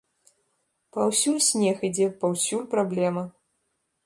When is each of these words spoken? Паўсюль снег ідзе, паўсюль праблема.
Паўсюль 0.97 1.37
снег 1.49 1.77
ідзе, 1.89 2.09
паўсюль 2.25 2.67
праблема. 2.73 3.23